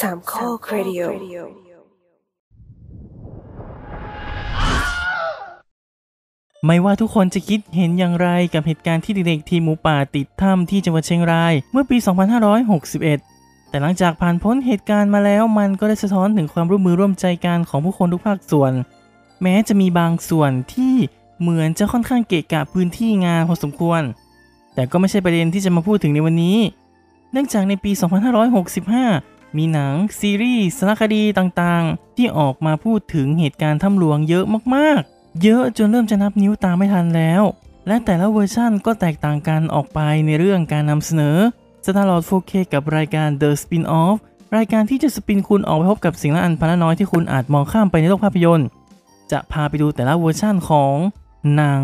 [0.00, 1.00] สามข้อครดิโอ
[6.66, 11.96] ไม่ว่าทุกคนจะคิดเห็นอย่างไรกับเหตุการณ์ที่เด็กๆทีมหมูป่าติดถ้ำที่จังหวัดเชียงราย เมื่อปี
[12.82, 18.72] 2561 แต่หลังจากผ่านพ้นเหตุการณ์มาแล้วมันก็ได้สะท้อนถึงความร่วมมือร่วมใจกันของผู้คนทุกภาคส่วน
[19.42, 20.94] แม้จะมีบางส่วนที่
[21.40, 24.02] เหมือนจะค่อนข้างเกะกะพื้นที่งานพอสมควร
[24.74, 26.58] แต่ก็ไม่ใช่ประเด็นที่จะมาพูดถึงในวันนี้
[27.32, 27.90] เนื่องจากในปี
[28.66, 34.44] 2565 มีหนังซีรีส์สารคดีต่างๆ ที่ออกมาพูดถึงเหตุการณ์ถ้ำหลวงเยอะ
[34.74, 37.42] มากๆ เยอะจนเริ่มจะนับนิ้วตามไม่ทันแล้ว
[37.86, 41.36] และแต่ละเวอร์ชั่นก็แตกต่างกันออกไปในเรื่องการนำเสนอ
[41.84, 44.16] Starlord 4K กับรายการ The Spin-off
[44.56, 48.68] รายการที่จะ spin คุณออกไปพบกับสิ่งละอันพันละน้อยที่คุณอาจมองข้ามไปในโลกภาพยนตร์
[49.32, 50.94] จะพาไปดูแต่ละเวอร์ชั่นของ
[51.54, 51.82] หนัง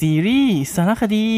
[0.00, 1.28] ซีรีส์สารคดี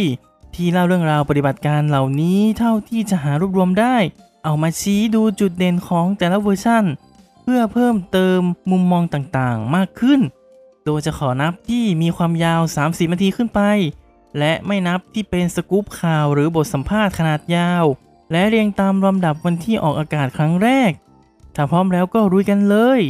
[0.55, 3.97] ที่เล่าเรื่องราวปฏิบัติการเหล่านี้เท่าที่จะหารวบรวมได้
[4.47, 6.85] เอามาชี้ดูจุดเด่นของแต่ละเวอร์ชัน
[7.43, 10.21] เพื่อเพิ่มเติมมุมมองต่างๆ มากขึ้น
[10.85, 13.61] โดยจะขอนับที่มีความยาว 30นาทีขึ้นไป
[14.39, 17.85] และไม่นับที่เป็นสกู๊ปข่าวหรือบทสัมภาษณ์ขนาดยาว
[18.33, 20.91] และเรียงตามลำดับวันที่ออกอากาศครั้งแรก
[21.55, 23.01] ถ้าพร้อมแล้วก็รุยกันเลย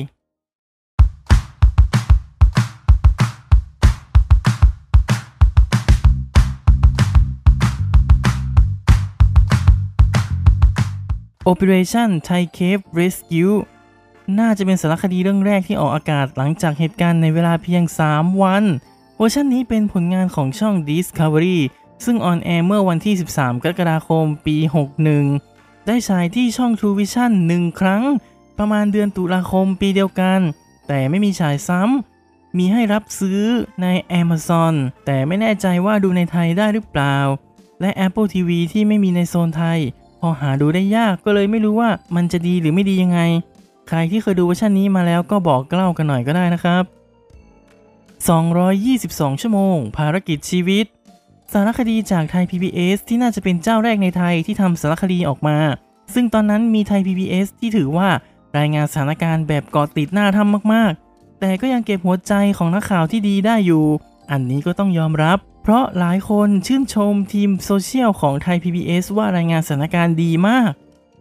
[11.53, 13.55] Operation Thai Cave Rescue
[14.39, 18.65] น่าจะเป็นสารคดีเรื่องแรกที่ออกอากาศหลังจากเหตุการณ์ในเวลาเพียง 3 วัน
[19.17, 21.59] เวอร์ชันนี้เป็นผลงานของช่อง Discovery
[22.05, 24.57] ซึ่งออนแอร์เมื่อวันที่ 13 กรกฎาคม ปี
[25.23, 28.03] 61 ได้ฉายที่ช่อง True Vision หนึ่งครั้ง
[28.59, 30.41] ประมาณเดือนตุลาคมปีเดียวกัน
[30.89, 33.41] แต่ไม่มีฉายซ้ำ มีให้รับซื้อ
[33.83, 33.87] ใน
[34.21, 34.75] Amazon
[35.07, 37.19] แต่ไม่แน่ใจว่าดูในไทยได้หรือเปล่า
[37.81, 39.81] และ Apple TV ที่ไม่มีในโซนไทย
[40.20, 43.20] พอหาดูได้ยากก็เลยไม่รู้ว่ามันจะดีหรือไม่ดียังไง
[43.89, 46.84] ใครที่เคยดูเวอร์ชันนี้มาแล้วก็บอกเล่ากันหน่อยก็ได้นะครับ
[48.56, 50.87] 222 ชั่วโมง ภารกิจชีวิต
[51.53, 55.59] สารคดีจากไทย PBS ที่น่าจะเป็นเจ้าแรกในไทยที่ทำสารคดีออกมา
[56.15, 58.09] ซึ่งตอนนั้นมีไทย PBS ที่ถือว่า
[58.59, 63.84] รายงานสถานการณ์แบบเกาะติดหน้าถ้ำมากๆ แต่ก็ยังเก็บหัวใจของนักข่าวที่ดีได้อยู่
[64.31, 65.38] อันนี้ก็ต้องยอมรับ
[65.69, 70.71] เพราะหลายคนชื่นชมทีมโซเชียลของไทย PBS ว่ารายงานสถานการณ์ดีมาก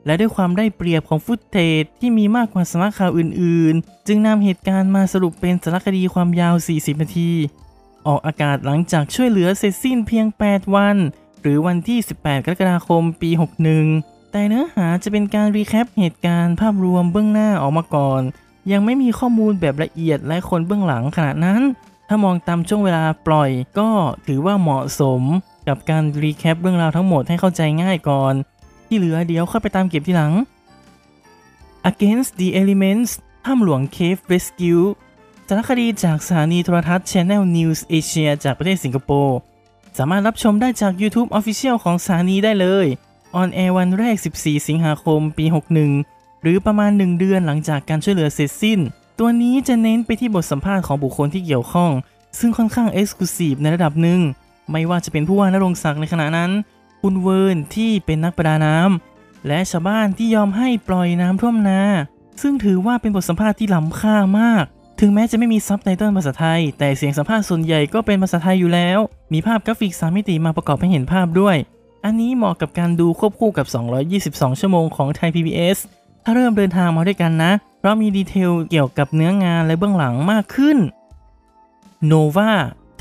[0.06, 7.32] และด้วยความได้เปรียบของ footage ที่มีมากกว่าสำนักข่าวอื่น ๆ จึงนำเหตุการณ์มาสรุปเป็นสารคดีความยาว 40 นาที
[8.08, 10.96] ออกอากาศหลังจากช่วยเหลือเสร็จสิ้นเพียง 8 วัน
[11.42, 13.30] หรือวันที่ 18 กรกฎาคม ปี
[13.82, 18.22] 61 แต่เนื้อหาจะเป็นการ recap เหตุการณ์ภาพรวมเบื้องหน้าออกมาก่อน
[18.72, 21.62] ยังไม่มีข้อมูลแบบละเอียดและคนเบื้องหลังขนาดนั้น
[22.08, 23.50] ถ้ามองตามช่วงเวลาปล่อย
[23.80, 23.90] ก็
[24.28, 25.22] ถือว่าเหมาะสม
[25.68, 28.34] กับการ recap เรื่องราวทั้งหมดให้เข้าใจง่ายก่อน
[28.88, 30.34] ที่เหลือเดี๋ยวค่อยไปตามเก็บทีหลัง
[31.90, 33.12] Against the Elements
[33.46, 34.84] ถ้ำหลวง Cave Rescue
[35.48, 39.38] สารคดีจากสถานีโทรทัศน์ Channel News Asia จากประเทศสิงคโปร์
[39.98, 42.86] สามารถรับชมได้จาก YouTube Official ของสถานีได้เลย
[43.36, 45.46] ออนแอร์วันแรก 14 สิงหาคม ปี
[45.94, 48.80] 61 หรือประมาณ 1 เดือนหลังจากการช่วยเหลือเสร็จสิ้น
[49.20, 51.92] ตัวนี้จะเน้นไปที่บทสัมภาษณ์ของบุคคลที่เกี่ยวข้อง
[52.40, 54.20] ซึ่งค่อนข้าง exclusive ในระดับหนึ่ง
[54.72, 56.52] ไม่ว่าจะเป็นผู้ว่าณรงค์ศักดิ์ในขณะนั้น
[57.02, 61.82] คุณเวิร์นที่เป็นนักประดาน้ำและชาวบ้านที่ยอมให้ปล่อยน้ำท่วมนา
[62.42, 64.64] ซึ่งถือว่าเป็นบทสัมภาษณ์ที่ล้ำค่ามาก
[65.00, 69.00] ถึงแม้จะไม่มีซับไตเติลภาษาไทย แต่เสียงสัมภาษณ์ส่วนใหญ่ก็เป็นภาษาไทยอยู่แล้ว
[69.34, 71.56] มีภาพกราฟิก3มิติมาประกอบให้เห็นภาพด้วย
[72.06, 73.66] อันนี้เหมาะกับการดูควบคู่กับ
[74.14, 75.78] 222 ชั่วโมงของไทย PBS
[76.24, 77.52] ถ้าเริ่มเดินทางมาด้วยกันนะ
[77.86, 80.78] เพราะมีดีเทลเกี่ยวกับเนื้องานและเบื้องหลังมากขึ้น
[82.12, 82.52] Nova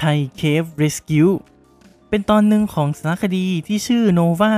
[0.02, 1.32] Thai Cave Rescue
[2.08, 4.54] เป็นตอนหนึ่งของสารคดีที่ชื่อ Nova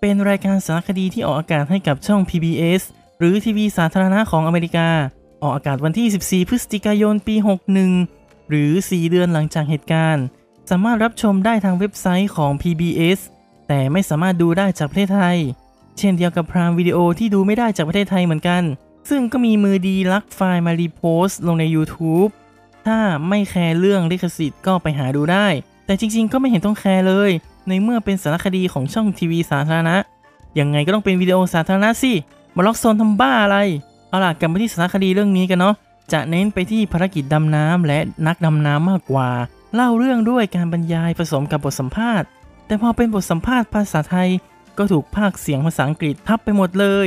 [0.00, 2.82] เป็นรายการสารคดีที่ออกอากาศให้กับช่อง PBS
[3.18, 4.88] หรือทีวีสาธารณะของอเมริกา
[5.42, 7.34] ออกอากาศวันที่ 14 พฤศจิกายน ปี
[7.92, 10.24] 61 หรือ 4 เดือนหลังจากเหตุการณ์
[10.70, 13.18] สามารถรับชมได้ทางเว็บไซต์ของ PBS
[13.68, 15.38] แต่ไม่สามารถดูได้จากประเทศไทย
[15.98, 18.64] เช่นเดียวกับ Prime Video ที่ดูไม่ได้จากประเทศไทยเหมือนกัน
[19.08, 22.30] ซึ่งก็มีมือดีลักไฟล์มา repost ลงใน YouTube
[22.86, 25.46] ถ้าไม่แคร์เรื่องลิขสิทธิ์ก็ไปหาดูได้
[25.86, 27.30] แต่จริงๆ ก็ไม่เห็นต้องแคร์เลย
[27.68, 29.96] ในเมื่อเป็นสารคดีของช่องทีวีสาธารณะ
[30.58, 32.12] ยังไงก็ต้องเป็นวิดีโอสาธารณะสิ
[32.56, 33.58] มาล็อกโซนทำบ้าอะไร
[34.08, 35.74] เอาล่ะกลับมาที่สารคดีเรื่องนี้กันเนาะ
[36.12, 39.28] จะเน้นไปที่ภารกิจดำน้ำและนักดำน้ำมากกว่า
[39.74, 42.28] เล่าเรื่องด้วยการบรรยายผสมกับบทสัมภาษณ์
[42.66, 44.28] แต่พอเป็นบทสัมภาษณ์ภาษาไทย
[44.78, 47.06] ก็ถูกพากย์เสียงภาษาอังกฤษทับไปหมดเลย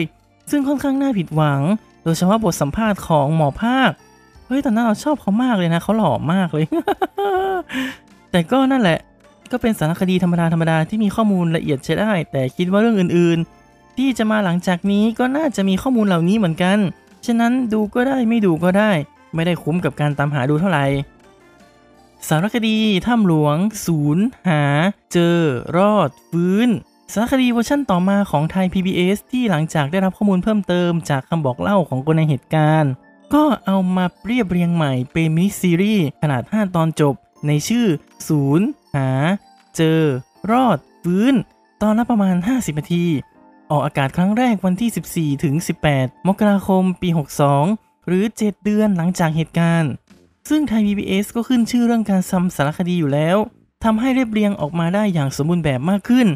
[0.51, 1.61] ซึ่งค่อนข้างน่าผิดหวัง
[2.03, 3.91] โดยเฉพาะบทสัมภาษณ์ของหมอภาค
[4.45, 6.65] เฮ้ยตอนนั้นเราชอบเขามากเลยนะเขาหล่อมากเลย
[8.31, 8.99] แต่ก็นั่นแหละ
[9.51, 16.77] ก็เป็นสารคดีธรรมดาธรรมดาที่มีข้อมูลละเอียดใช้ได้ แต่คิดว่าเรื่องอื่นๆ ที่จะมาหลังจากนี้ก็น่าจะมีข้อมูลเหล่านี้เหมือนกัน
[17.25, 18.91] ฉะนั้นดูก็ได้ไม่ดูก็ได้
[19.35, 20.85] ไม่ได้คุ้มกับการตามหาดูเท่าไหร่
[22.27, 24.63] สารคดีถ้ำหลวง ศูนย์ หา
[25.13, 25.37] เจอ
[25.77, 26.69] รอด ฟื้น
[27.13, 32.91] สารคดีเวอร์ชั่นต่อมาของไทย PBS ที่หลังจากได้รับข้อมูลเพิ่มเติมจากคำบอกเล่าของคนในเหตุการณ์
[33.33, 37.13] ก็เอามาเรียบเรียงใหม่เป็นมินิซีรีส์ขนาด 5 ตอนจบ
[37.47, 37.87] ในชื่อ
[38.27, 39.09] ศูนย์หา
[39.75, 39.99] เจอ
[40.51, 41.33] รอด ฟื้น
[41.81, 43.05] ตอนละประมาณ 50 นาที
[43.71, 45.55] ออกอากาศครั้งแรกวันที่ 14 ถึง
[45.91, 47.09] 18 มกราคม ปี
[47.57, 49.91] 62 หรือ 7 เดือนหลังจากเหตุการณ์
[50.49, 53.37] ซึ่งไทย PBS ก็ขึ้นชื่อเรื่องการซ้ำสารคดีอยู่แล้ว
[53.83, 56.29] ทำให้เรียบเรียงออกมาได้อย่างสมบูรณ์แบบมากขึ้น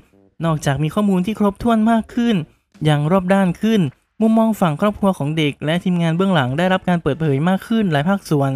[0.46, 2.36] นอกจากมีข้อมูลที่ครบถ้วนมากขึ้น
[2.86, 3.82] อย่างรอบด้านขึ้น
[4.22, 8.52] มุมมองฝั่งครอบครัวของเด็ก และทีมงานเบื้องหลังได้รับการเปิดเผยมากขึ้นหลายภาคส่วน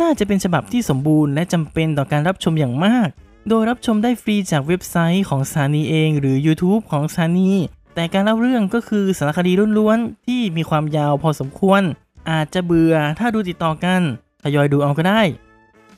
[0.00, 3.08] น่าจะเป็นฉบับที่สมบูรณ์และจำเป็นต่อการรับชมอย่างมาก
[3.48, 7.50] โดยรับชมได้ฟรีจากเว็บไซต์ของสถานีเอง หรือ YouTube ของสถานี
[7.94, 11.82] แต่การเล่าเรื่องก็คือสารคดีล้วนๆที่มีความยาวพอสมควร
[12.30, 14.02] อาจจะเบื่อถ้าดูติดต่อกัน
[14.42, 15.22] ทยอยดูเอาก็ได้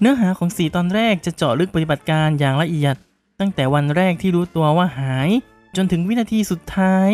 [0.01, 2.97] เนื้อหาของสีตอนแรกจะเจาะลึกปฏิบัติการอย่างละเอียด
[3.41, 5.29] ตั้งแต่วันแรกที่รู้ตัวว่าหาย
[5.77, 7.09] จนถึงวินาทีสุดท้าย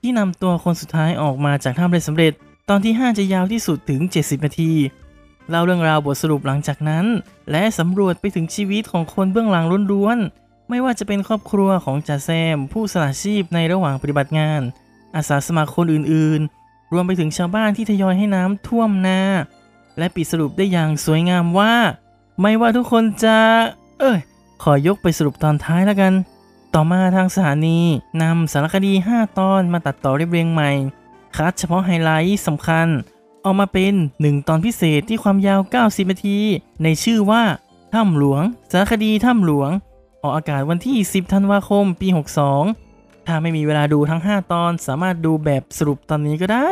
[0.00, 2.32] ที่นำตัวคนสุดท้ายออกมาจากถ้ำได้สำเร็จ
[2.68, 4.72] ตอนที่ 5 จะยาวที่สุดถึง 70 นาที
[5.50, 7.06] เล่าเรื่องราวบทสรุปหลังจากนั้น
[7.50, 14.60] และสำรวจไปถึงชีวิตของคนเบื้องหลังล้วนๆ ไม่ว่าจะเป็นครอบครัวของจ่าแซม ผู้สละชีพในระหว่างปฏิบัติงาน
[15.16, 19.20] อาสาสมัครคนอื่นๆ รวมไปถึงชาวบ้านที่ทยอยให้น้ำท่วมนา
[19.98, 21.74] และปิดสรุปได้อย่างสวยงามว่า
[22.40, 23.36] ไม่ว่าทุกคนจะ
[24.00, 24.18] เอ้ย
[24.62, 26.12] ขอยกไปสรุปตอนท้ายแล้วกัน
[26.74, 27.78] ต่อมาทางสถานี
[28.22, 30.70] นำสารคดี 5 ตอนมาตัดต่อเรียบเรียงใหม่
[31.36, 32.86] คัดเฉพาะไฮไลท์สำคัญ
[33.44, 36.38] ออกมาเป็น 1 ตอนพิเศษที่ความยาว 90 นาที
[36.82, 37.42] ในชื่อว่า
[37.94, 39.70] ถ้ำหลวง สารคดีถ้ำหลวง
[40.22, 42.08] ออกอากาศวันที่ 10 ธันวาคม ปี
[42.66, 46.68] 62 ถ้าไม่มีเวลาดูทั้ง 5 ตอนสามารถดูแบบสรุปตอนนี้ก็ได้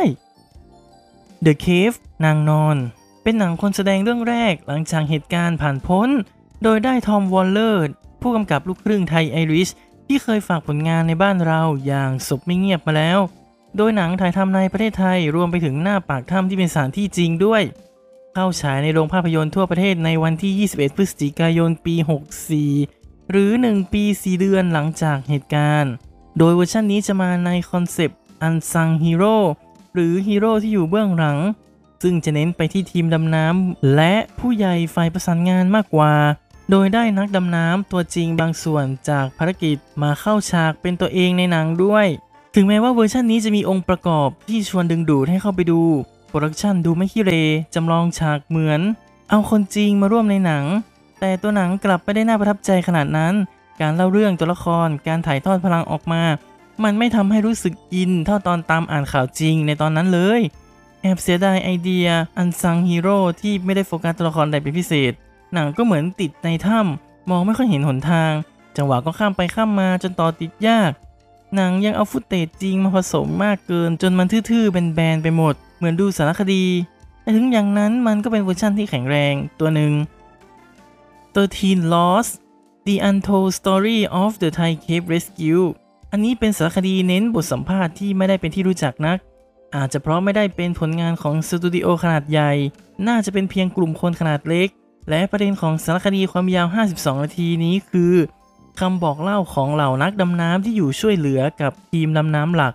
[1.45, 2.77] The Cave นางนอน
[3.23, 6.09] เป็นหนังคนแสดงเรื่องแรกหลังจากเหตุการณ์ผ่านพ้น
[6.63, 7.85] โดยได้ทอมวอลเลอร์
[8.21, 9.69] ผู้กำกับลูกครึ่งไทยไอริช
[10.07, 13.19] ที่เคยฝากผลงานในบ้านเราอย่างศพไม่เงียบมาแล้ว
[13.77, 17.63] โดยหนังถ่ายทำในประเทศไทยรวมไปถึงหน้าปากถ้ำที่เป็นสถานที่จริงด้วย
[18.33, 21.95] เข้าฉายในโรงภาพยนตร์ทั่วประเทศในวันที่ 21 พฤศจิกายนปี
[22.63, 25.93] 64 หรือ 1 ปี 4 เดือนหลังจากเหตุการณ์
[26.37, 29.37] โดยเวอร์ชันนี้จะมาในคอนเซปต์ unsung hero
[29.93, 31.37] หรือฮีโร่ที่อยู่เบื้องหลัง
[32.03, 36.13] ซึ่งจะเน้นไปที่ทีมดำน้ำและผู้ใหญ่ฝ่ายประสานงานมากกว่า
[36.71, 42.07] โดยได้นักดำน้ำตัวจริงบางส่วนจากภารกิจมาเข้าฉากเป็นตัวเองในหนังด้วย
[42.55, 45.81] ถึงแม้ว่าเวอร์ชันนี้จะมีองค์ประกอบที่ชวนดึงดูดให้เข้าไปดู
[46.27, 47.31] production ดูไม่ขี้เร
[47.75, 48.81] จำลองฉากเหมือน
[49.29, 50.65] เอาคนจริงมาร่วมในหนัง
[51.19, 53.33] แต่ตัวหนังกลับไม่ได้น่าประทับใจขนาดนั้น
[53.81, 56.23] การเล่าเรื่องตัวละคร การถ่ายทอดพลังออกมา
[56.83, 60.41] มันไม่ทำให้รู้สึกอินเท่าตอนตามอ่านข่าวจริงในตอนนั้นเลย
[61.01, 65.13] แอบเสียดายไอเดียUnsung Hero ที่ไม่ได้โฟกัสตัวละครใดเป็นพิเศษ
[65.53, 68.31] หนังก็เหมือนติดในถ้ำมองไม่ค่อยเห็นหนทาง
[68.77, 70.91] จังหวะก็ข้ามไปข้ามมาจนต่อติดยาก
[71.55, 76.65] หนังยังเอา footage จริงมาผสมมากเกิน จนมันทื่อๆเป็นแบนๆไปหมด เหมือนดูสารคดี
[77.21, 79.93] แต่ถึงอย่างนั้นมันก็เป็นเวอร์ชั่นที่แข็งแรงตัวหนึ่ง
[81.35, 82.31] 13 Lost
[82.87, 85.65] The Untold Story of the Thai Cave Rescue
[86.11, 89.17] อันนี้เป็นสารคดีเน้นบทสัมภาษณ์ที่ไม่ได้เป็นที่รู้จักนัก
[89.75, 92.51] อาจจะเพราะไม่ได้เป็นผลงานของสตูดิโอขนาดใหญ่
[93.07, 94.69] น่าจะเป็นเพียงกลุ่มคนขนาดเล็ก
[95.09, 98.15] และประเด็นของสารคดีความยาว 52 นาทีนี้คือ
[98.79, 102.73] คำบอกเล่าของเหล่านักดำน้ำที่อยู่ช่วยเหลือกับทีมดำน้ำหลัก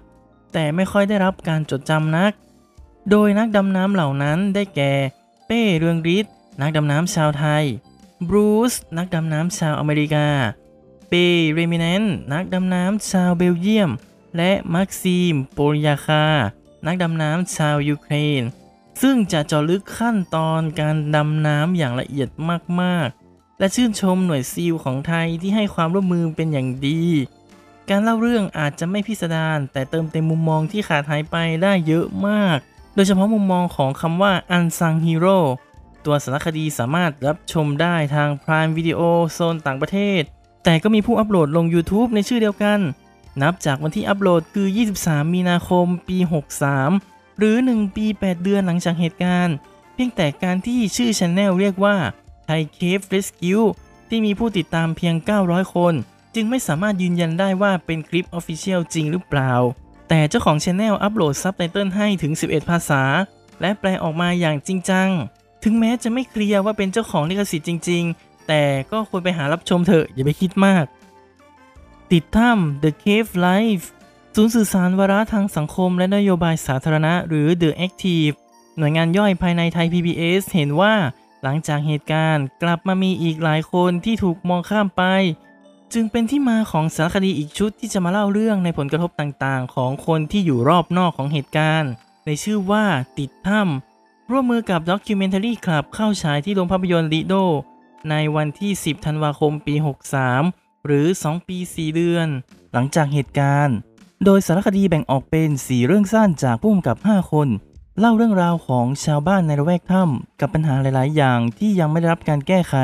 [0.53, 2.33] แต่ไม่ค่อยได้รับการจดจำนัก
[3.11, 4.93] โดยนักดำน้ำเหล่านั้นได้แก่
[5.47, 7.65] เป้เรืองฤทธิ์นักดำน้ำชาวไทย
[8.29, 10.27] บรูซนักดำน้ำชาวอเมริกา
[11.09, 13.91] เป้เรมิเนนนักดำน้ำชาวเบลเยียม
[14.37, 16.27] และมักซีม โปรยาคา
[16.87, 18.43] นักดำน้ำชาวยูเครน
[19.03, 22.29] ซึ่งจะเจาะลึกขั้นตอนการดำน้ำอย่างละเอียด
[22.81, 27.03] มากๆ และชื่นชมหน่วยซีลของไทยที่ให้ความร่วมมือเป็นอย่างดี
[27.91, 32.59] การเล่าเรื่องอาจจะไม่พิสดารแต่เติมเต็มมุมมองที่ขาดหายไปได้เยอะมาก
[32.95, 35.39] โดยเฉพาะมุมมองของคำว่า unsung hero
[36.05, 39.01] ตัวสารคดีสามารถรับชมได้ทาง Prime Video
[39.35, 40.23] โซนต่างประเทศ
[40.65, 42.81] แต่ก็มีผู้อัปโหลดลง YouTube ในชื่อเดียวกัน
[43.43, 44.69] นับจากวันที่อัปโหลดคือ
[45.01, 47.12] 23 มีนาคม ปี 63
[47.45, 49.57] หรือ 1 ปี 8 เดือนหลังจากเหตุการณ์
[49.95, 51.97] เพียงแต่การที่ชื่อช anel เรียกว่า
[52.49, 53.65] Thai Cave Rescue
[54.09, 55.95] ที่มีผู้ติดตามเพียง 900 คน
[56.35, 59.53] จึงไม่สามารถยืนยันได้ว่าเป็นคลิป Official จริงหรือเปล่า
[60.09, 63.03] แต่เจ้าของช anel อัปโหลดซับไตเติลให้ถึง 11 ภาษา
[63.61, 65.09] และแปลออกมาอย่างจริงจัง
[65.65, 70.85] ถึงแม้จะไม่เคลียร์ว่าเป็นเจ้าของลิขสิทธิ์จริง ๆ แต่ก็ควรไปหารับชมเถอะอย่าไปคิดมาก
[72.13, 73.87] ติดถ้ำ The Cave Life
[74.37, 78.35] ศูนย์สื่อสารวาระทางสังคมและนโยบายสาธารณะ หรือ The Active
[78.79, 80.95] หน่วยงานย่อยภายในไทย PBS เห็นว่า
[81.43, 85.03] หลังจากเหตุการณ์กลับมามีอีกหลายคนที่ถูกมองข้ามไป
[85.93, 91.91] จึงเป็นที่มาของสารคดีอีกชุดที่จะมาเล่าเรื่องในผลกระทบต่างๆ ของคนที่อยู่รอบนอกของเหตุการณ์
[92.27, 92.85] ในชื่อว่า
[93.19, 97.35] ติดถ้ำร่วมมือกับ Documentary Club เข้าฉายที่โรงภาพยนตร์ลีโด
[98.11, 99.75] ในวันที่ 10 ธันวาคมปี
[100.31, 102.29] 63 หรือ 2 ปี 4 เดือน
[102.73, 103.77] หลังจากเหตุการณ์
[104.25, 107.49] โดยสารคดีแบ่งออกเป็น 4 เรื่องสั้นจากผู้กำกับ 5 คน
[107.99, 112.75] เล่าเรื่องราวของชาวบ้านในละแวกถ้ำกับปัญหาหลาย ๆ อย่างที่ยังไม่ได้รับการแก้ไข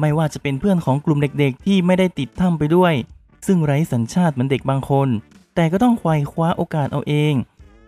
[0.00, 2.94] ไม่ว่าจะเป็นเพื่อนของกลุ่มเด็กๆ ที่ไม่ได้ติดถ้ำไปด้วย
[3.46, 5.08] ซึ่งไร้สัญชาติเหมือนเด็กบางคน
[5.54, 7.34] แต่ก็ต้องไขว่คว้าโอกาสเอาเอง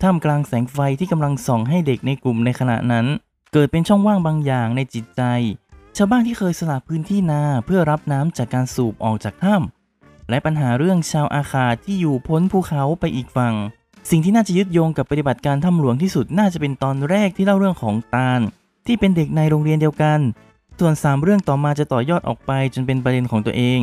[0.03, 3.07] ท่ามกลางแสงไฟที่กำลังส่องให้เด็กในกลุ่มในขณะนั้น
[3.53, 5.23] เกิดเป็นช่องว่างบางอย่างในจิตใจ
[5.97, 9.78] ชาวบ้านที่เคยสละพื้นที่นาเพื่อรับน้ำจากการสูบออกจากถ้ำ
[10.31, 13.55] และปัญหาเรื่องชาวอาคาที่อยู่พ้นภูเขาไปอีกฝั่ง
[14.11, 18.41] สิ่งที่น่าจะยึดโยงกับปฏิบัติการถ้ำหลวงที่สุดน่าจะเป็นตอนแรกที่เล่าเรื่องของตาล
[18.87, 20.19] ที่เป็นเด็กในโรงเรียนเดียวกัน
[20.79, 23.81] ส่วน 3 เรื่องต่อมาจะต่อยอดออกไปจนเป็นประเด็นของตัวเอง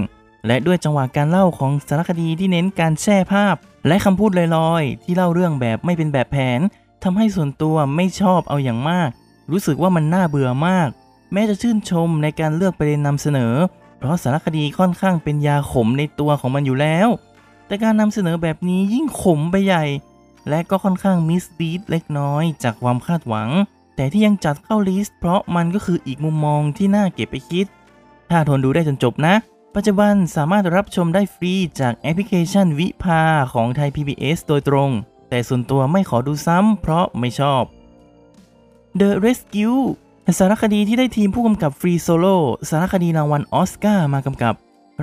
[0.48, 3.56] และด้วยจังหวะการเล่าของสารคดีที่เน้นการแช่ภาพ
[3.88, 6.60] และคำพูดลอยๆ ที่เล่าเรื่องแบบไม่เป็นแบบแผน
[7.04, 9.10] ทำให้ส่วนตัวไม่ชอบเอาอย่างมาก
[9.52, 10.90] รู้สึกว่ามันน่าเบื่อมาก
[11.34, 13.54] แม้จะชื่นชมในการเลือกประเด็นนำเสนอ
[14.06, 17.08] ราะสารคดีค่อนข้างเป็นยาขมในตัวของมันอยู่แล้ว
[17.68, 19.86] แต่การนำเสนอแบบนี้ยิ่งขมไปใหญ่
[20.50, 23.50] และก็ค่อนข้างมิสลีดเล็กน้อยจากความคาดหวัง
[23.96, 27.66] แต่ที่ยังจัดเข้าลิสต์เพราะมันก็คืออีกมุมมองที่น่าเก็บไปคิด
[28.30, 29.36] ถ้าทนดูได้จนจบนะ
[29.76, 33.22] ปัจจุบันสามารถรับชมได้ฟรีจากแอปพลิเคชัน VIPA
[33.54, 34.90] ของไทย PBS โดยตรง
[35.30, 37.64] แต่ส่วนตัวไม่ขอดูซ้ำเพราะไม่ชอบ
[39.00, 39.80] The Rescue
[40.34, 42.38] สารคดีที่ได้ทีมผู้กำกับ Free Solo
[42.70, 44.54] สารคดีรางวัลออสการ์มากำกับ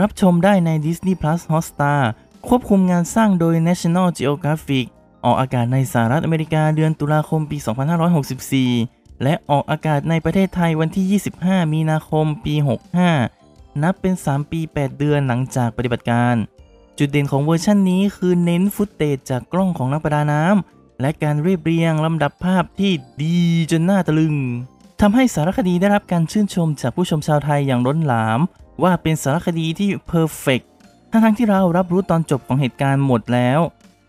[0.01, 2.01] รับชมได้ใน Disney Plus Hotstar
[2.49, 4.87] ควบคุมงานสร้างโดย National Geographic
[5.25, 7.59] ออกอากาศในสหรัฐอเมริกาเดือนตุลาคมปี
[8.61, 12.55] 2564 และออกอากาศในประเทศไทยวันที่ 25 มีนาคมปี
[13.19, 16.35] 65 นับเป็น 3 ปี 8 เดือนหลังจากปฏิบัติการ
[16.99, 23.39] จุดเด่นของเวอร์ชันนี้คือเน้น footage จากกล้องของนักประดาน้ำและการเรียบเรียงลำดับภาพที่ดี
[23.71, 24.37] จนน่าตะลึง
[25.05, 28.41] ทำให้สารคดีได้รับการชื่นชมจากผู้ชมชาวไทยอย่างล้นหลาม
[28.83, 30.61] ว่าเป็นสารคดีที่ perfect
[31.11, 33.61] ทั้งๆที่เรารับรู้ตอนจบของเหตุการณ์หมดแล้ว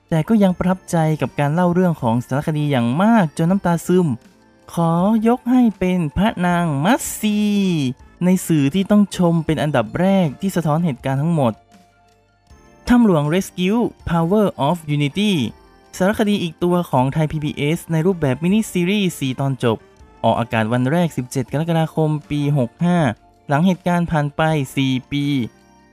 [0.09, 4.07] แต่ก็ยังประทับใจกับการเล่าเรื่องของสารคดีอย่างมากจนน้ำตาซึม
[4.73, 4.91] ขอ
[5.27, 7.39] ยกให้เป็นพระนางมัสซี
[8.25, 11.53] ในสื่อที่ต้องชมเป็นอันดับแรกที่สะท้อนเหตุการณ์ทั้งหมด
[12.87, 15.31] ถ้ำหลวง Rescue Power of Unity
[15.97, 19.79] สารคดีอีกตัวของไทย PBS ในรูปแบบมินิซีรีส์ 4 ตอนจบ
[20.23, 22.41] ออกอากาศวันแรก 17 กรกฎาคม ปี
[22.91, 24.41] 65 หลังเหตุการณ์ผ่านไป
[24.81, 25.25] 4 ปี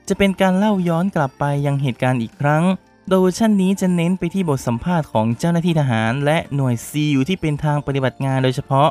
[0.07, 2.63] จะเป็นการเล่าย้อนกลับไปยังเหตุการณ์อีกครั้ง
[3.07, 8.89] โดยเวชันนี้จะเน้นไปที่บทสัมภาษณ์ของเจ้าหน้าที่ทหาร และหน่วยซีลที่เป็นทางปฏิบัติงานโดยเฉพาะ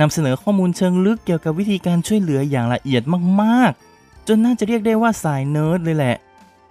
[0.00, 3.02] นำเสนอข้อมูลเชิงลึกเกี่ยวกับวิธีการช่วยเหลืออย่างละเอียด
[3.40, 6.16] มากๆ จนน่าจะเรียกได้ว่าสายเนิร์ดเลยแหละ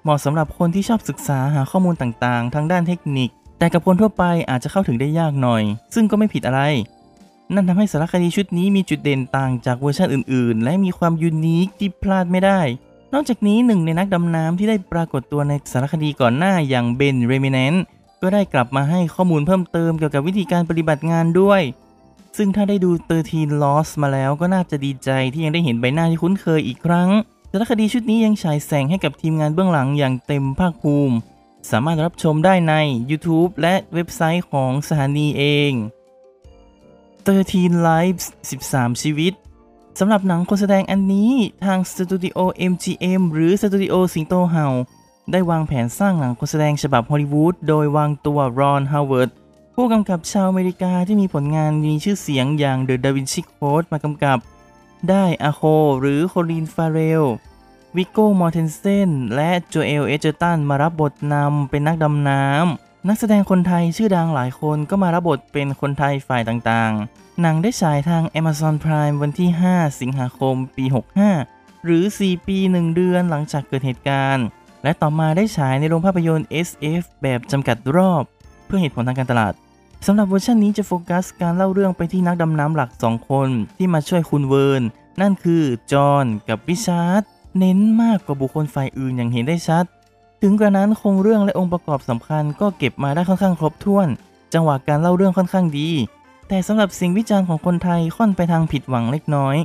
[0.04, 6.62] เหมาะสำหรับคนที่ชอบศึกษาหาข้อมูลต่างๆ ทางด้านเทคนิค แต่กับคนทั่วไปอาจจะเข้าถึงได้ยากหน่อย ซึ่งก็ไม่ผิดอะไร
[7.54, 12.62] นั่นทำให้สารคดีชุดนี้มีจุดเด่นต่างจากเวอร์ชันอื่น ๆ และมีความยูนิคที่พลาดไม่ได้
[13.14, 17.74] นอกจากนี้หนึ่งในนักดำน้ำที่ได้ปรากฏตัวในสารคดีก่อนหน้าอย่างเบนเรมิเนน
[18.22, 21.62] ก็ได้กลับมาให้ข้อมูลเพิ่มเติมเกี่ยวกับวิธีการปฏิบัติงานด้วย
[22.38, 22.92] ซึ่งถ้าได้ดู
[23.28, 27.10] 13 Lost มาแล้วก็น่าจะดีใจที่ยังได้เห็นใบหน้าที่คุ้นเคยอีกครั้ง
[27.52, 31.16] สารคดีชุดนี้ยังฉายแสงให้กับทีมงานเบื้องหลังอย่างเต็มภาคภูมิ
[31.72, 32.74] สามารถรับชมได้ใน
[33.10, 35.72] YouTube และเว็บไซต์ของสถานีเอง
[37.26, 38.26] 13 Lives
[38.62, 39.34] 13 ชีวิต
[40.00, 41.32] สำหรับหนังคนแสดงอันนี้
[41.66, 42.40] ทางสตูดิโอ
[42.72, 44.68] MGM หรือสตูดิโอสิงโตเห่า
[45.32, 49.30] ได้วางแผนสร้างหนังคนแสดงฉบับฮอลลีวูดโดยวางตัวรอนฮาวเวิร์ด
[49.76, 54.40] ผู้กำกับชาวอเมริกาที่มีผลงานมีชื่อเสียงอย่าง The Da Vinci Code มากำกับ
[55.10, 55.62] ได้อาโค
[56.00, 57.24] หรือโคลินฟาเรล
[57.98, 70.86] วิโก้มอร์เทนเซนและโจเอลเอเจอร์ตันมารับบทนำเป็นนักดำน้ำ นักแสดงคนไทยชื่อดังหลายคนก็มารับบทเป็นคนไทยฝ่ายต่างๆ หนังได้ฉายทาง Amazon Prime วันที่ 5 สิงหาคม ปี
[71.36, 74.46] 65 หรือ 4 ปี 1 เดือนหลังจากเกิดเหตุการณ์
[74.84, 78.24] และต่อมาได้ฉายในโรงภาพยนตร์ SF แบบจำกัดรอบ
[78.66, 79.54] เพื่อเหตุผลทางการตลาด
[80.06, 84.84] สำหรับเวอร์ชันนี้จะโฟกัสการเล่าเรื่องไปที่นักดำน้ำหลัก 2 คนที่มาช่วยคุณเวิร์น
[85.22, 87.22] นั่นคือจอห์นกับริชาร์ด
[87.60, 89.86] เน้นมากกว่าบุคคลฝ่ายอื่นอย่างเห็นได้ชัด
[90.42, 94.08] ถึงกระนั้นโครงเรื่องและองค์ประกอบสำคัญก็เก็บมาได้ค่อนข้างครบถ้วน
[94.54, 95.90] จังหวะการเล่าเรื่องค่อนข้างดี
[96.48, 99.56] แต่สำหรับสิ่งวิจารณ์ของคนไทยค่อนไปทางผิดหวังเล็กน้อย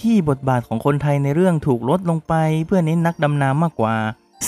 [0.00, 2.34] ที่บทบาทของคนไทยในเรื่องถูกลดลงไป
[2.66, 3.94] เพื่อเน้นนักดำน้ำมากกว่า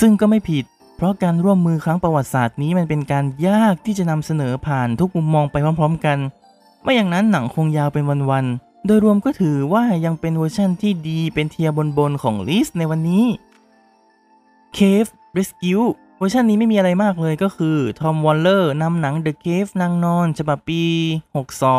[0.00, 0.64] ซึ่งก็ไม่ผิด
[0.96, 6.18] เพราะการร่วมมือครั้งประวัติศาสตร์นี้มันเป็นการยากที่จะนำเสนอผ่านทุกมุมมองไปพร้อม ๆ กัน
[6.82, 11.68] ไม่อย่างนั้นหนังคงยาวเป็นวันๆ โดยรวมก็ถือว่ายังเป็นเวอร์ชั่นที่ดีเป็นเทีย
[11.98, 13.24] บนๆของลิสในวันนี้
[14.76, 15.86] Cave Rescue
[16.18, 20.82] เวอร์ชันนี้ไม่มีอะไรมากเลยก็คือทอมวอลเลอร์นำหนัง The Cave นางนอน ฉบับปี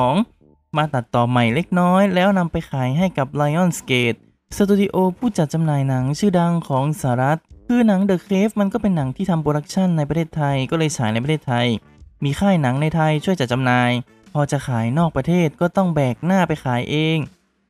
[0.05, 4.17] 62 มาตัดต่อใหม่เล็กน้อย แล้วนำไปขายให้กับ Lionsgate
[4.55, 11.67] สตูดิโอผู้จัดจำหน่ายหนังชื่อดังของสหรัฐ คือหนัง The Cave มันก็เป็นหนังที่ทำ production ในประเทศไทยก็เลยฉายในประเทศไทย
[12.23, 13.91] มีค่ายหนังในไทยช่วยจัดจำหน่าย
[14.33, 17.17] พอจะขายนอกประเทศก็ต้องแบกหน้าไปขายเอง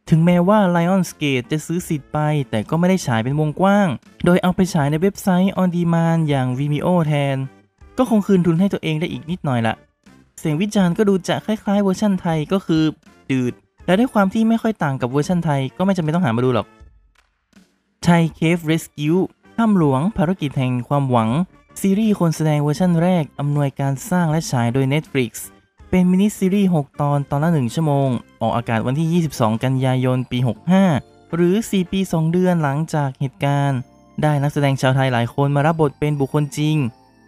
[0.09, 3.87] ถึงแม้ว่า Lionsgate จะซื้อสิทธิ์ไป แต่ก็ไม่ได้ฉายเป็นวงกว้าง
[4.25, 7.37] โดยเอาไปฉายในเว็บไซต์ On Demand อย่าง Vimeo แทน
[7.97, 9.75] ก็คงคืนทุนให้ตัวเองได้อีกนิดหน่อยละ
[10.39, 12.83] เสียงวิจารณ์ก็ดูจะคล้ายๆเวอร์ชันไทยก็คือ
[13.31, 13.53] อืด
[13.85, 16.67] และด้วยความที่ไม่ค่อยต่างกับเวอร์ชันไทยก็ไม่จำเป็นต้องหามาดูหรอก
[18.03, 19.19] ไทย Cave Rescue
[19.57, 21.29] ถ้ำหลวงภารกิจแห่งความหวัง
[21.81, 25.31] ซีรีส์คนแสดงเวอร์ชันแรกอำนวยการสร้างและฉายโดย Netflix
[25.89, 28.09] เป็นมินิซีรีส์ 6 ตอนตอนละ 1 ชั่วโมง
[28.41, 30.37] ออกอากาศวันที่ 22 กันยายน ปี
[30.85, 33.79] 65 หรือ 4 ปี 2 เดือนหลังจากเหตุการณ์
[34.21, 36.75] ได้นักแสดงชาวไทยหลายคนมารับบทเป็นบุคคลจริง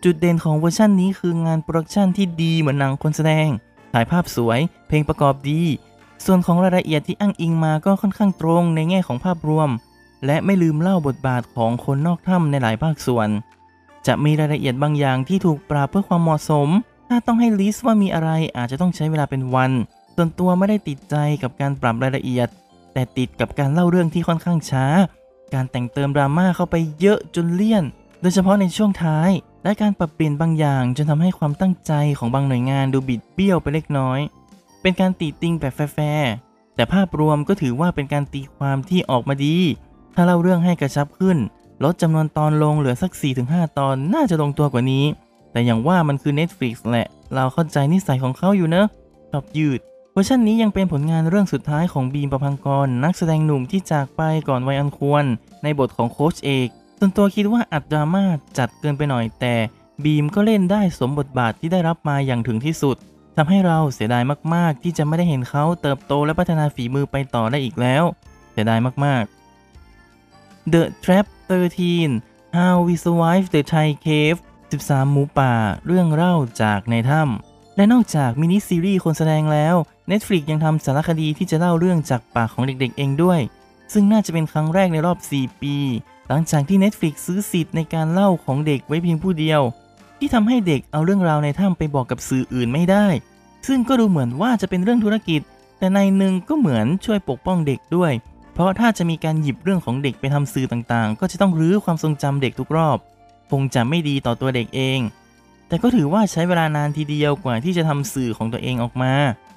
[0.04, 3.48] จุดเด่นของเวอร์ชันนี้คืองาน production ที่ดีเหมือนหนังคนแสดง
[3.94, 5.62] ถ่ายภาพสวย เพลงประกอบดี
[6.26, 9.70] ส่วนของรายละเอียดที่อ้างอิงมาก็ค่อนข้างตรงในแง่ของภาพรวม
[10.26, 13.30] และไม่ลืมเล่าบทบาทของคนนอกถ้ำในหลายภาคส่วน
[14.08, 16.70] จะมีรายละเอียดบางอย่างที่ถูกปรับเพื่อความเหมาะสม
[17.10, 19.72] ถ้าต้องให้ list ว่ามีอะไรอาจจะต้องใช้เวลาเป็นวัน
[20.16, 22.48] ส่วนตัวไม่ได้ติดใจกับการปรับรายละเอียด
[22.94, 24.86] แต่ติดกับการเล่าเรื่องที่ค่อนข้างช้า
[25.54, 27.84] การแต่งเติมดราม่าเข้าไปเยอะจนเลี่ยน
[28.22, 29.30] โดยเฉพาะในช่วงท้าย
[29.64, 34.20] และการปรับเปลี่ยนบางอย่างจนทำให้ความตั้งใจของบางหน่วยงานดูบิดเบี้ยวไปเล็กน้อย
[34.82, 36.32] เป็นการติติงแบบแฟร์
[36.76, 39.58] แต่ภาพรวมก็ถือว่าเป็นการตีความที่ออกมาดี
[40.16, 41.38] ถ้าเล่าเรื่องให้กระชับขึ้น
[41.84, 43.12] ลดจำนวนตอนลงเหลือสัก
[43.46, 45.06] 4-5 ตอนน่าจะลงตัวกว่านี้
[45.52, 48.88] แต่อย่างว่ามันคือ Netflix แหละ เราเข้าใจนิสัยของเขาอยู่เนอะ
[49.32, 49.80] ชอบยืด
[50.12, 55.24] เวอร์ชันนี้ยังเป็นผลงานเรื่องสุดท้ายของบีมประพังกร นักแสดงหนุ่มที่จากไปก่อนวัยอันควร
[55.64, 58.24] ในบทของโค้ชเอกส่วนตัวคิดว่าอัดดราม่า
[58.58, 59.56] จัดเกินไปหน่อยแต่
[60.04, 62.98] บีมก็เล่นได้สมบทบาทที่ได้รับมาอย่างถึงที่สุด
[63.36, 64.24] ทำให้เราเสียดาย
[64.54, 68.04] มาก ๆ ที่จะไม่ได้เห็นเขาเติบโตและพัฒนาฝีมือไปต่อได้อีกแล้ว
[68.52, 69.24] เสียดายมาก
[69.98, 74.40] ๆ The Trap 13 How We Survive the Thai Cave
[74.72, 75.54] 13 หมูป่า
[75.86, 79.76] เรื่องเล่าจากในถ้ำและนอกจากมินิซีรีส์คนแสดงแล้ว
[80.12, 83.40] Netflix ยังทำสารคดีที่จะเล่าเรื่องจากปากของเด็กๆเองด้วย
[83.94, 85.76] ซึ่งน่าจะเป็นครั้งแรกในรอบ 4 ปี
[86.28, 89.62] หลังจากที่ Netflix ซื้อสิทธิ์ในการเล่าของเด็กไว้เพียงผู้เดียว
[90.20, 93.08] ที่ทำให้เด็กเอาเรื่องราวในถ้ำไปบอกกับสื่ออื่นไม่ได้
[93.68, 95.42] ซึ่งก็ดูเหมือนว่าจะเป็นเรื่องธุรกิจ
[95.80, 98.12] แต่ในหนึ่งก็เหมือนช่วยปกป้องเด็กด้วย
[98.54, 102.98] เพราะถ้าจะมีการหยิบเรื่องของเด็กไปทำสื่อต่างๆ ก็จะต้องรื้อความทรงจำเด็กทุกรอบ
[103.52, 105.00] คงจะไม่ดีต่อตัวเด็กเอง
[105.68, 109.14] แต่ก็ถือว่าใช้เวลานานทีเดียวกว่าที่จะทำสื่อของตัวเองออกมา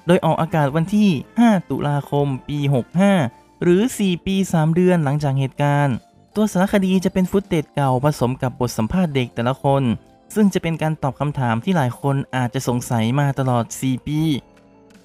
[0.07, 2.57] โดยออกอากาศวันที่ 5 ตุลาคม ปี
[3.11, 5.95] 65 หรือ 4 ปี 3 เดือนหลังจากเหตุการณ์
[6.35, 9.83] ตัวสารคดีจะเป็นฟุตเตจเก่าผสมกับบทสัมภาษณ์เด็กแต่ละคน
[10.35, 14.19] ซึ่งจะเป็นการตอบคำถามที่หลายคนอาจจะสงสัยมาตลอด 4 ปี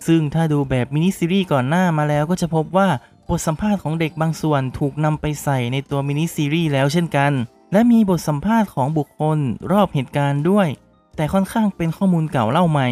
[0.07, 2.89] ซึ่งถ้าดูแบบมินิซีรีส์ก่อนหน้ามาแล้วก็จะพบว่า
[3.29, 7.33] บทสัมภาษณ์ของเด็กบางส่วนถูกนำไปใส่ในตัวมินิซีรีส์แล้วเช่นกัน
[7.73, 9.39] และมีบทสัมภาษณ์ของบุคคล
[9.73, 10.69] รอบเหตุการณ์ด้วย
[11.17, 12.89] แต่ค่อนข้างเป็นข้อมูลเก่าเล่าใหม่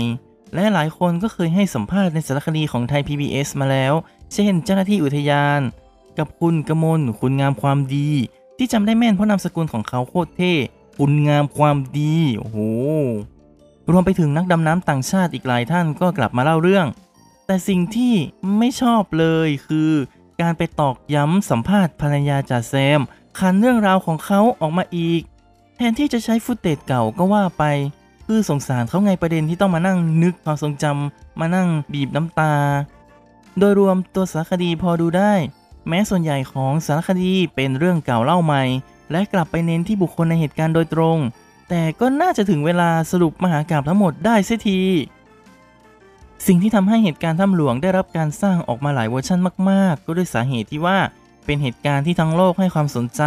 [0.55, 3.93] และหลายคนก็เคยให้สัมภาษณ์ในสารคดีของไทย PBS มาแล้ว
[4.33, 5.61] เช่น เจ้าหน้าที่อุทยาน
[6.19, 8.11] กับคุณกมลคุณงามความดี
[8.59, 10.55] ที่จำได้แม่นเพราะนามสกุลของเขาโคตรเท่
[10.99, 12.59] คุณงามความดี โอ้โห
[13.91, 16.87] รวมไปถึงนักดำน้ำต่างชาติอีกหลายท่านก็กลับมาเล่าเรื่อง
[17.47, 18.15] แต่สิ่งที่
[18.59, 19.91] ไม่ชอบเลยคือ
[20.41, 23.01] การไปตอกย้ำสัมภาษณ์ภรรยาจ่าแซม
[23.39, 25.23] คันเรื่องราวของเขาออกมาอีก
[25.77, 27.65] แทนที่จะใช้ฟุตเตจเก่าก็ว่าไป
[28.27, 32.55] คือสงสารเขาไงประเด็นที่ต้องมานั่งนึกความทรงจำมานั่งบีบน้ำตา
[33.59, 35.33] โดยรวมตัวสารคดีพอดูได้
[35.89, 38.63] แม้ส่วนใหญ่ของสารคดีเป็นเรื่องเก่าเล่าใหม่
[39.11, 41.19] และกลับไปเน้นที่บุคคลในเหตุการณ์โดยตรง
[41.69, 44.81] แต่ก็น่าจะถึงเวลาสรุปมหากาพย์ทั้งหมดได้เสียที
[46.47, 49.39] สิ่งที่ทำให้เหตุการณ์ถ้ำหลวงได้รับการสร้างออกมาหลายเวอร์ชัน
[49.71, 50.99] มาก ๆ ก็ด้วยสาเหตุที่ว่า
[51.47, 53.23] เป็นเหตุการณ์ที่ทั้งโลกให้ความสนใจ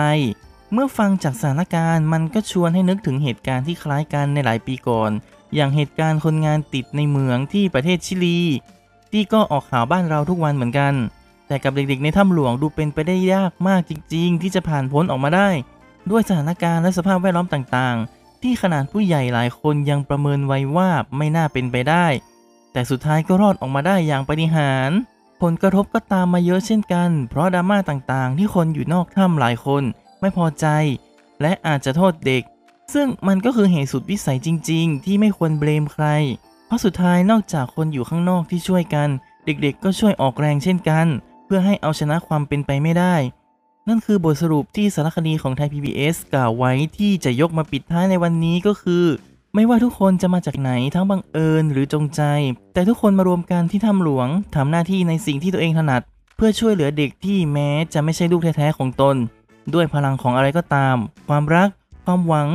[0.73, 5.11] เมื่อฟังจากสถานการณ์มันก็ชวนให้นึกถึงเหตุการณ์ที่คล้ายกันในหลายปีก่อน
[5.55, 8.39] อย่างเหตุการณ์คนงานติดในเหมืองที่ประเทศชิลี
[9.11, 10.93] ที่ก็ออกข่าวบ้านเราทุกวันเหมือนกัน
[11.47, 15.49] แต่กับเด็กๆในถ้ำหลวงดูเป็นไปได้ยากมากจริง ๆ ที่จะผ่านพ้นออกมาได้
[16.09, 22.05] ด้วยสถานการณ์และสภาพแวดล้อมต่างๆ ที่ขนาดผู้ใหญ่หลายคนยังประเมินไว้ว่าไม่น่าเป็นไปได้
[22.73, 24.97] แต่สุดท้ายก็รอดออกมาได้อย่างปาฏิหาริย์
[25.41, 29.83] ผลกระทบก็ตามมาเยอะเช่นกัน เพราะดราม่าต่างๆ ที่คนอยู่นอกถ้ำหลายคน
[30.21, 30.65] ไม่พอใจ
[31.41, 32.43] และอาจจะโทษเด็ก
[32.93, 36.05] ซึ่งมันก็คือเหตุสุดวิสัยจริง ๆ ที่ไม่ควรเบลมใคร
[36.67, 39.09] เพราะสุดท้ายนอกจากคนอยู่ข้างนอกที่ช่วยกัน
[39.45, 41.07] เด็กๆ ก็ช่วยออกแรงเช่นกัน
[41.45, 43.15] เพื่อให้เอาชนะความเป็นไปไม่ได้
[43.87, 49.05] นั่นคือบทสรุปที่สารคดีของไทย PBS กล่าวไว้ที่จะยกมาปิดท้ายในวันนี้ก็คือ
[49.59, 52.21] ไม่ว่าทุกคนจะมาจากไหนทั้งบังเอิญหรือจงใจ
[52.73, 56.01] แต่ทุกคนมารวมกันที่ถ้ำหลวงทำหน้าที่ในสิ่งที่ตัวเองถนัด
[56.35, 59.15] เพื่อช่วยเหลือเด็กที่แม้จะไม่ใช่ลูกแท้ๆของตน
[59.73, 60.95] ด้วยพลังของอะไรก็ตาม
[61.27, 61.69] ความรัก
[62.05, 62.49] ความหวัง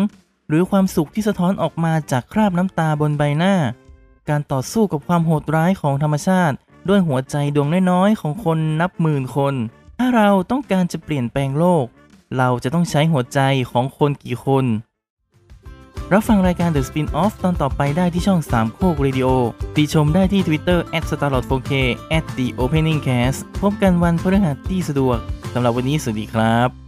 [0.49, 3.55] หรือความสุขที่สะท้อนออกมาจากคราบน้ำตาบนใบหน้า
[4.29, 6.57] การต่อสู้กับความโหดร้ายของธรรมชาติ
[6.89, 9.55] ด้วยหัวใจดวงน้อยๆของคนนับหมื่นคน
[9.99, 11.85] ถ้าเราต้องการจะเปลี่ยนแปลงโลก
[12.37, 13.41] เราจะต้องใช้หัวใจ
[13.71, 14.67] ของคนกี่คน
[16.13, 19.29] รับฟังรายการ The Spin-off ตอนต่อไปได้ที่ช่อง สามโคกเรดิโอ
[19.77, 20.79] ติชมได้ที่ Twitter
[21.11, 21.73] @starlord4k
[22.37, 25.19] @theopeningcast พบกันวันพฤหัสที่สะดวก
[25.53, 26.84] สำหรับวันนี้สวัสดีครับ